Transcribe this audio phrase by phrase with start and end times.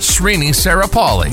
[0.00, 1.30] Srini Sarapalli.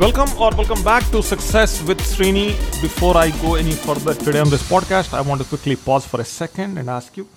[0.00, 2.48] Welcome or welcome back to Success with Srini.
[2.82, 6.20] Before I go any further today on this podcast, I want to quickly pause for
[6.20, 7.28] a second and ask you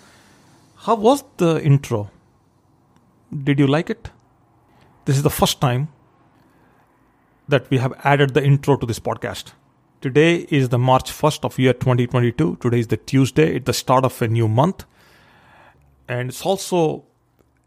[0.77, 2.09] how was the intro?
[3.31, 4.09] Did you like it?
[5.05, 5.89] This is the first time
[7.47, 9.51] that we have added the intro to this podcast.
[10.01, 12.57] Today is the March 1st of year 2022.
[12.59, 14.85] Today is the Tuesday, it's the start of a new month.
[16.07, 17.03] And it's also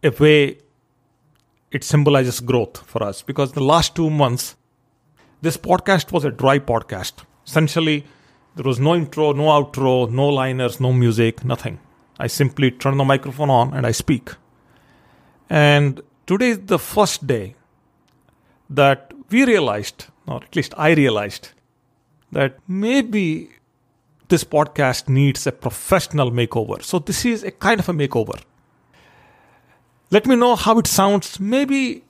[0.02, 0.58] a way
[1.74, 4.54] it symbolizes growth for us because the last two months,
[5.42, 7.24] this podcast was a dry podcast.
[7.44, 8.06] Essentially,
[8.54, 11.80] there was no intro, no outro, no liners, no music, nothing.
[12.16, 14.30] I simply turn the microphone on and I speak.
[15.50, 17.56] And today is the first day
[18.70, 21.48] that we realized, or at least I realized,
[22.30, 23.50] that maybe
[24.28, 26.80] this podcast needs a professional makeover.
[26.84, 28.40] So, this is a kind of a makeover.
[30.10, 31.40] Let me know how it sounds.
[31.40, 32.04] Maybe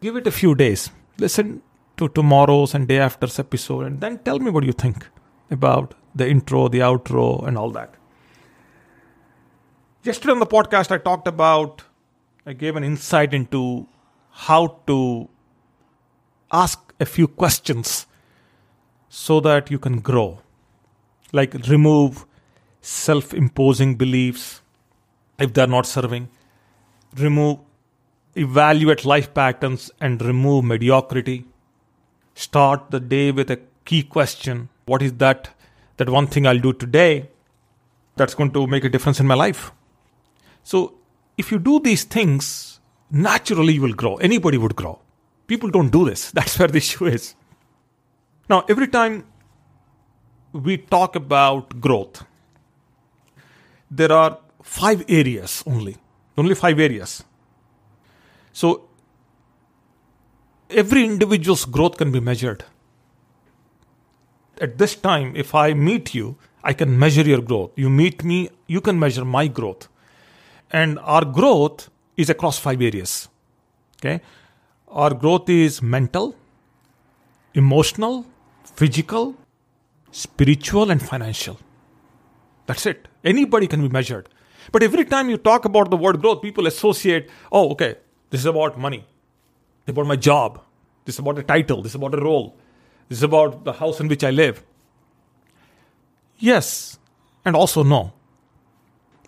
[0.00, 0.90] give it a few days.
[1.18, 1.62] Listen
[1.96, 5.06] to tomorrow's and day after's episode, and then tell me what you think
[5.50, 7.94] about the intro, the outro, and all that.
[10.02, 11.82] Yesterday on the podcast, I talked about,
[12.44, 13.86] I gave an insight into
[14.30, 15.28] how to
[16.52, 18.06] ask a few questions
[19.08, 20.40] so that you can grow.
[21.32, 22.24] Like remove
[22.80, 24.62] self imposing beliefs
[25.38, 26.28] if they're not serving,
[27.18, 27.58] remove,
[28.34, 31.44] evaluate life patterns and remove mediocrity.
[32.34, 35.50] Start the day with a key question What is that?
[35.96, 37.28] That one thing I'll do today
[38.16, 39.72] that's going to make a difference in my life.
[40.62, 40.94] So,
[41.38, 44.16] if you do these things, naturally you will grow.
[44.16, 44.98] Anybody would grow.
[45.46, 46.30] People don't do this.
[46.38, 47.34] That's where the issue is.
[48.48, 49.26] Now, every time
[50.52, 52.24] we talk about growth,
[53.90, 55.96] there are five areas only,
[56.36, 57.24] only five areas.
[58.52, 58.88] So,
[60.70, 62.64] every individual's growth can be measured.
[64.60, 67.70] At this time, if I meet you, I can measure your growth.
[67.76, 69.88] You meet me, you can measure my growth.
[70.70, 73.28] And our growth is across five areas.
[73.98, 74.20] Okay?
[74.88, 76.34] Our growth is mental,
[77.54, 78.26] emotional,
[78.64, 79.36] physical,
[80.10, 81.58] spiritual, and financial.
[82.66, 83.06] That's it.
[83.24, 84.28] Anybody can be measured.
[84.72, 87.96] But every time you talk about the word growth, people associate, oh, okay,
[88.30, 89.06] this is about money,
[89.84, 90.60] this is about my job,
[91.04, 92.56] this is about a title, this is about a role,
[93.08, 94.62] this is about the house in which I live.
[96.38, 96.98] Yes,
[97.44, 98.12] and also no.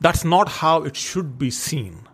[0.01, 2.07] That's not how it should be seen.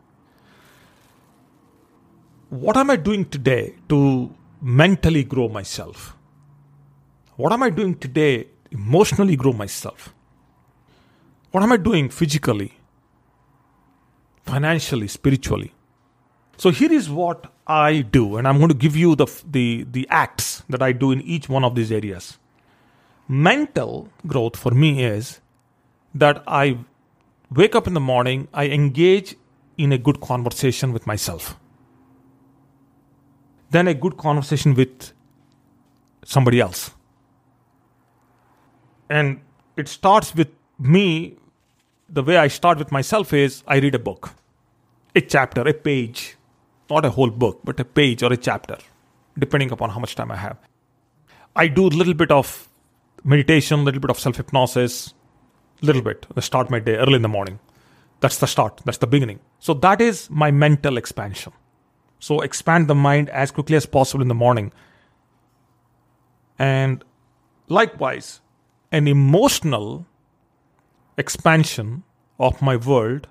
[2.51, 6.17] What am I doing today to mentally grow myself?
[7.37, 10.15] What am I doing today emotionally grow myself?
[11.51, 12.75] What am I doing physically,
[14.45, 15.73] financially, spiritually?
[16.57, 20.07] So here is what I do, and I'm going to give you the, the, the
[20.09, 22.39] acts that I do in each one of these areas.
[23.27, 25.41] Mental growth for me is
[26.15, 26.79] that I
[27.51, 29.37] wake up in the morning, I engage
[29.77, 31.57] in a good conversation with myself.
[33.71, 35.13] Then a good conversation with
[36.25, 36.93] somebody else.
[39.09, 39.41] And
[39.77, 41.37] it starts with me.
[42.09, 44.31] The way I start with myself is I read a book,
[45.15, 46.37] a chapter, a page,
[46.91, 48.77] not a whole book, but a page or a chapter,
[49.39, 50.59] depending upon how much time I have.
[51.57, 52.69] I do a little bit of
[53.25, 55.15] meditation, a little bit of self hypnosis,
[55.81, 56.27] little bit.
[56.37, 57.59] I start my day early in the morning.
[58.21, 58.83] That's the start.
[58.85, 59.41] That's the beginning.
[59.59, 61.53] So that is my mental expansion.
[62.19, 64.73] So expand the mind as quickly as possible in the morning.
[66.59, 67.05] And
[67.69, 68.41] likewise,
[68.93, 70.07] an emotional
[71.17, 72.03] expansion
[72.39, 73.29] of my world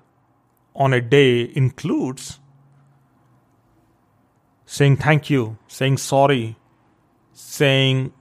[0.74, 2.40] on a day includes
[4.66, 6.56] saying thank you, saying sorry,
[7.32, 8.12] saying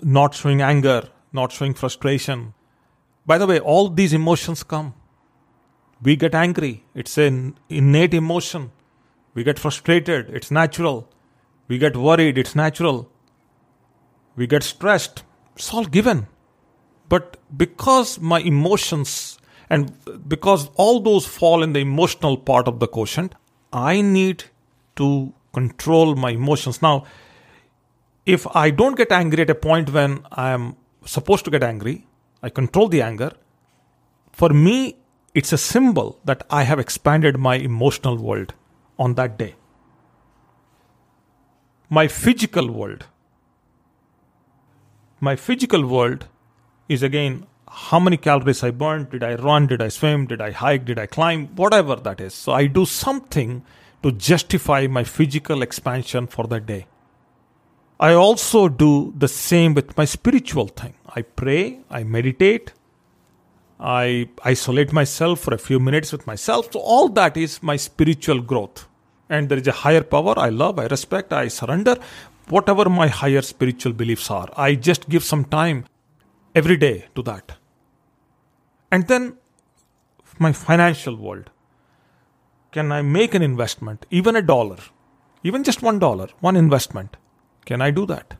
[0.00, 2.54] not showing anger, not showing frustration.
[3.26, 4.94] By the way, all these emotions come.
[6.02, 8.70] We get angry, it's an innate emotion.
[9.32, 11.08] We get frustrated, it's natural.
[11.66, 13.10] We get worried, it's natural.
[14.36, 15.24] We get stressed,
[15.56, 16.26] it's all given.
[17.08, 19.38] But because my emotions
[19.70, 19.92] and
[20.28, 23.34] because all those fall in the emotional part of the quotient,
[23.72, 24.44] I need
[24.96, 26.82] to control my emotions.
[26.82, 27.04] Now,
[28.26, 32.06] if I don't get angry at a point when I am supposed to get angry,
[32.42, 33.32] I control the anger.
[34.32, 34.96] For me,
[35.34, 38.54] it's a symbol that I have expanded my emotional world
[38.98, 39.54] on that day.
[41.90, 43.06] My physical world.
[45.20, 46.28] My physical world
[46.88, 50.52] is again how many calories I burned, did I run, did I swim, did I
[50.52, 52.32] hike, did I climb, whatever that is.
[52.32, 53.64] So I do something
[54.02, 56.86] to justify my physical expansion for the day.
[57.98, 60.94] I also do the same with my spiritual thing.
[61.08, 62.72] I pray, I meditate,
[63.80, 66.72] I isolate myself for a few minutes with myself.
[66.72, 68.86] So, all that is my spiritual growth.
[69.28, 71.96] And there is a higher power I love, I respect, I surrender.
[72.48, 75.86] Whatever my higher spiritual beliefs are, I just give some time
[76.54, 77.56] every day to that.
[78.90, 79.38] And then
[80.38, 81.50] my financial world.
[82.72, 84.78] Can I make an investment, even a dollar,
[85.42, 87.16] even just one dollar, one investment?
[87.64, 88.36] Can I do that?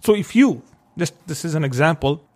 [0.00, 0.62] So if you,
[0.96, 2.26] just this is an example,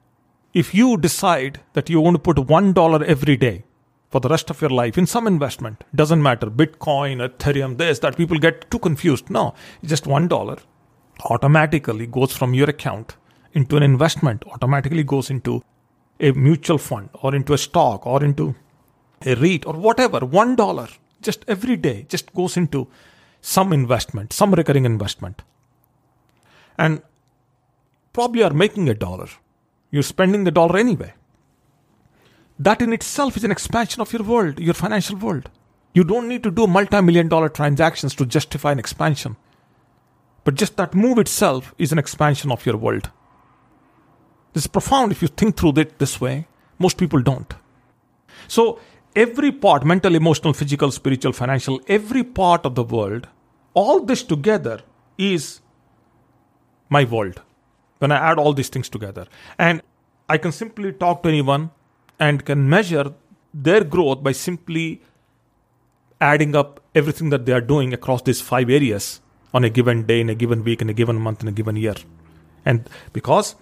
[0.52, 3.64] if you decide that you want to put one dollar every day
[4.10, 8.16] for the rest of your life in some investment, doesn't matter, Bitcoin, Ethereum, this, that
[8.16, 9.30] people get too confused.
[9.30, 9.54] No,
[9.84, 10.58] just one dollar
[11.24, 13.16] automatically goes from your account
[13.52, 15.62] into an investment, automatically goes into
[16.20, 18.54] a mutual fund or into a stock or into
[19.24, 20.88] a REIT or whatever, one dollar
[21.22, 22.88] just every day just goes into
[23.40, 25.42] some investment, some recurring investment.
[26.78, 27.02] And
[28.12, 29.28] probably are making a dollar.
[29.90, 31.14] You're spending the dollar anyway.
[32.58, 35.50] That in itself is an expansion of your world, your financial world.
[35.94, 39.36] You don't need to do multi million dollar transactions to justify an expansion.
[40.44, 43.10] But just that move itself is an expansion of your world.
[44.52, 46.46] This is profound if you think through it this way.
[46.78, 47.54] Most people don't.
[48.48, 48.80] So,
[49.14, 53.28] every part mental, emotional, physical, spiritual, financial every part of the world,
[53.74, 54.80] all this together
[55.18, 55.60] is
[56.88, 57.42] my world.
[57.98, 59.26] When I add all these things together.
[59.58, 59.82] And
[60.28, 61.70] I can simply talk to anyone
[62.18, 63.14] and can measure
[63.52, 65.02] their growth by simply
[66.20, 69.20] adding up everything that they are doing across these five areas
[69.52, 71.76] on a given day, in a given week, in a given month, in a given
[71.76, 71.94] year.
[72.64, 73.56] And because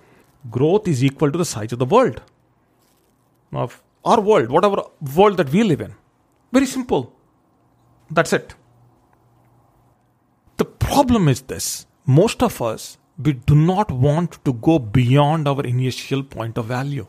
[0.50, 2.20] growth is equal to the size of the world
[3.52, 4.82] of our world, whatever
[5.16, 5.94] world that we live in.
[6.52, 7.12] Very simple.
[8.10, 8.54] That's it.
[10.56, 15.62] The problem is this most of us, we do not want to go beyond our
[15.64, 17.06] initial point of value.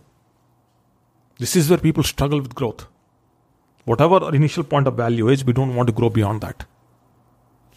[1.37, 2.87] This is where people struggle with growth.
[3.85, 6.65] Whatever our initial point of value is, we don't want to grow beyond that.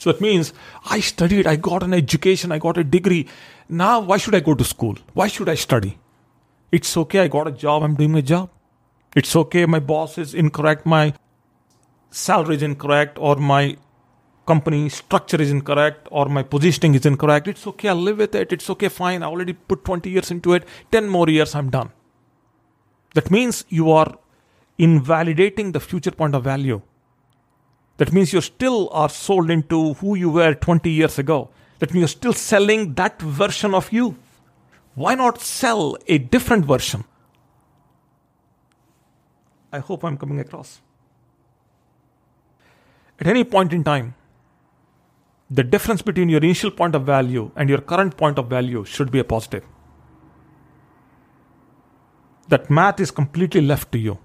[0.02, 0.52] So it means
[0.90, 3.28] I studied, I got an education, I got a degree.
[3.68, 4.96] Now, why should I go to school?
[5.14, 5.96] Why should I study?
[6.72, 8.50] It's okay, I got a job, I'm doing my job.
[9.14, 11.14] It's okay, my boss is incorrect, my
[12.10, 13.76] salary is incorrect, or my
[14.44, 17.46] company structure is incorrect, or my positioning is incorrect.
[17.46, 18.52] It's okay, I'll live with it.
[18.52, 19.22] It's okay, fine.
[19.22, 20.64] I already put 20 years into it.
[20.90, 21.92] 10 more years, I'm done.
[23.14, 24.18] That means you are
[24.78, 26.82] invalidating the future point of value
[28.02, 31.50] that means you still are sold into who you were 20 years ago.
[31.78, 34.16] That means you're still selling that version of you.
[34.96, 37.04] Why not sell a different version?
[39.72, 40.80] I hope I'm coming across.
[43.20, 44.16] At any point in time,
[45.48, 49.12] the difference between your initial point of value and your current point of value should
[49.12, 49.64] be a positive.
[52.48, 54.18] That math is completely left to you.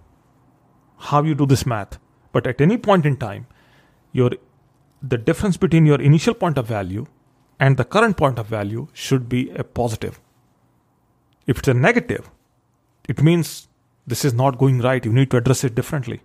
[0.97, 1.99] How you do this math.
[2.31, 3.45] But at any point in time,
[4.19, 4.31] your
[5.13, 7.05] the difference between your initial point of value
[7.65, 10.19] and the current point of value should be a positive.
[11.45, 12.29] If it's a negative,
[13.13, 13.51] it means
[14.13, 15.05] this is not going right.
[15.09, 16.21] You need to address it differently.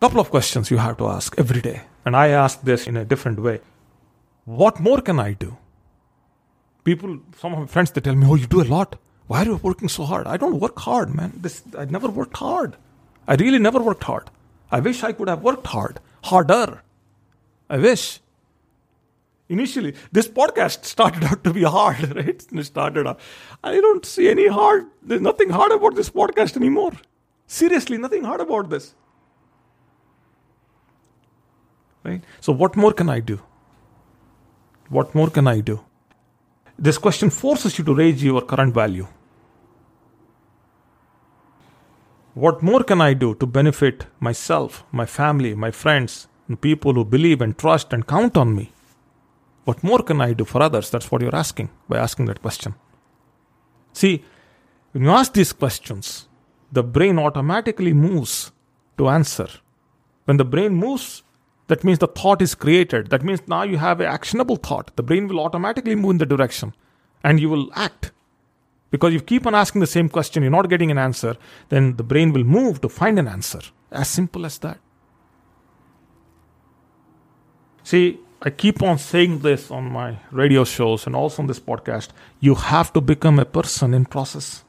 [0.00, 3.04] Couple of questions you have to ask every day, and I ask this in a
[3.12, 3.60] different way.
[4.62, 5.56] What more can I do?
[6.88, 8.96] People, some of my friends, they tell me, "Oh, you do a lot.
[9.26, 11.32] Why are you working so hard?" I don't work hard, man.
[11.46, 12.76] This I never worked hard.
[13.34, 14.34] I really never worked hard.
[14.70, 16.82] I wish I could have worked hard, harder.
[17.68, 18.20] I wish.
[19.48, 22.44] Initially, this podcast started out to be hard, right?
[22.52, 23.20] It started out.
[23.62, 26.92] I don't see any hard, there's nothing hard about this podcast anymore.
[27.46, 28.94] Seriously, nothing hard about this.
[32.02, 32.22] Right?
[32.40, 33.40] So, what more can I do?
[34.88, 35.84] What more can I do?
[36.78, 39.06] This question forces you to raise your current value.
[42.34, 47.04] What more can I do to benefit myself, my family, my friends, and people who
[47.04, 48.72] believe and trust and count on me?
[49.64, 50.90] What more can I do for others?
[50.90, 52.74] That's what you're asking by asking that question.
[53.92, 54.24] See,
[54.92, 56.28] when you ask these questions,
[56.72, 58.52] the brain automatically moves
[58.98, 59.48] to answer.
[60.24, 61.22] When the brain moves
[61.66, 63.08] That means the thought is created.
[63.10, 64.94] That means now you have an actionable thought.
[64.96, 66.74] The brain will automatically move in the direction
[67.22, 68.12] and you will act.
[68.94, 71.36] Because you keep on asking the same question, you're not getting an answer,
[71.68, 73.58] then the brain will move to find an answer.
[73.90, 74.78] As simple as that.
[77.82, 82.10] See, I keep on saying this on my radio shows and also on this podcast.
[82.38, 84.62] You have to become a person in process.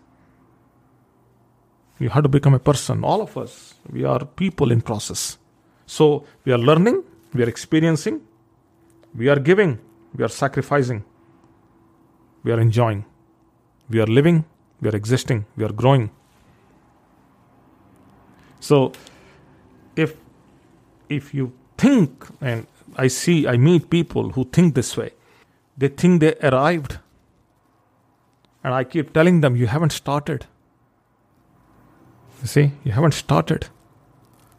[2.00, 3.03] You have to become a person.
[3.03, 5.38] All of us, we are people in process.
[5.86, 8.22] So we are learning, we are experiencing,
[9.13, 9.77] we are giving,
[10.15, 11.03] we are sacrificing,
[12.44, 13.05] we are enjoying,
[13.89, 14.46] we are living,
[14.82, 16.10] we are existing, we are growing.
[18.60, 18.94] So
[19.96, 20.15] if
[21.10, 25.12] if you think and I see I meet people who think this way,
[25.77, 27.00] they think they arrived.
[28.63, 30.48] And I keep telling them you haven't started.
[32.42, 33.68] You see, you haven't started.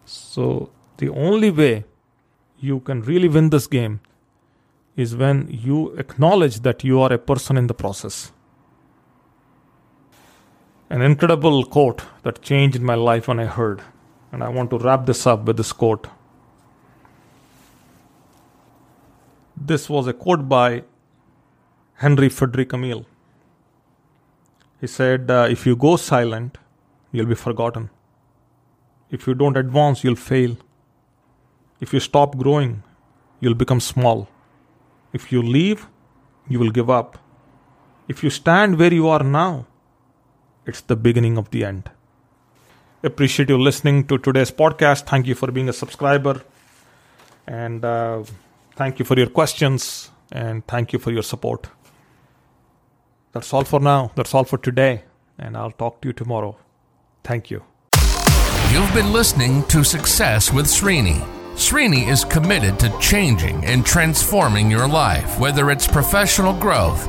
[0.05, 1.85] So the only way
[2.61, 4.01] you can really win this game
[4.97, 8.33] is when you acknowledge that you are a person in the process.
[10.89, 13.83] An incredible quote that changed my life when I heard,
[14.31, 16.07] and I want to wrap this up with this quote.
[19.57, 20.85] This was a quote by
[21.95, 23.05] Henry Frederick Emile.
[24.81, 26.59] He said, uh, If you go silent,
[27.11, 27.91] you'll be forgotten.
[29.11, 30.57] If you don't advance, you'll fail.
[31.81, 32.85] If you stop growing,
[33.41, 34.29] you'll become small.
[35.13, 35.89] If you leave,
[36.49, 37.19] you will give up.
[38.07, 39.67] If you stand where you are now,
[40.67, 41.91] it's the beginning of the end.
[43.03, 45.07] Appreciate you listening to today's podcast.
[45.07, 46.43] Thank you for being a subscriber.
[47.47, 48.25] And uh,
[48.75, 50.11] thank you for your questions.
[50.33, 51.69] And thank you for your support.
[53.33, 54.11] That's all for now.
[54.17, 55.05] That's all for today.
[55.39, 56.57] And I'll talk to you tomorrow.
[57.23, 57.63] Thank you.
[58.73, 61.25] You've been listening to Success with Srini.
[61.55, 67.09] Srini is committed to changing and transforming your life, whether it's professional growth,